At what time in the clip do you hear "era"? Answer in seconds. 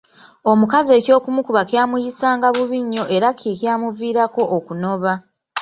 3.15-3.27